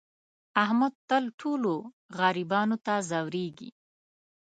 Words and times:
احمد 0.63 0.93
تل 1.09 1.23
ټولو 1.39 1.73
غریبانو 2.17 2.77
ته 2.85 2.93
ځورېږي. 3.09 3.69